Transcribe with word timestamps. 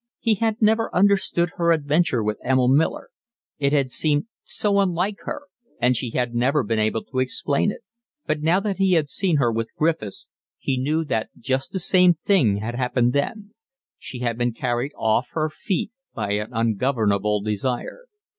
He 0.17 0.33
had 0.33 0.59
never 0.63 0.89
understood 0.95 1.51
her 1.57 1.71
adventure 1.71 2.23
with 2.23 2.39
Emil 2.43 2.69
Miller: 2.69 3.09
it 3.59 3.71
had 3.71 3.91
seemed 3.91 4.25
so 4.41 4.79
unlike 4.79 5.17
her, 5.25 5.43
and 5.79 5.95
she 5.95 6.09
had 6.09 6.33
never 6.33 6.63
been 6.63 6.79
able 6.79 7.03
to 7.03 7.19
explain 7.19 7.69
it; 7.69 7.81
but 8.25 8.41
now 8.41 8.59
that 8.61 8.77
he 8.77 8.93
had 8.93 9.09
seen 9.09 9.37
her 9.37 9.51
with 9.51 9.75
Griffiths 9.75 10.27
he 10.57 10.75
knew 10.75 11.05
that 11.05 11.29
just 11.37 11.71
the 11.71 11.79
same 11.79 12.15
thing 12.15 12.57
had 12.57 12.73
happened 12.73 13.13
then: 13.13 13.53
she 13.99 14.21
had 14.21 14.39
been 14.39 14.53
carried 14.53 14.91
off 14.97 15.29
her 15.33 15.49
feet 15.49 15.91
by 16.15 16.31
an 16.31 16.49
ungovernable 16.51 17.39
desire. 17.41 18.07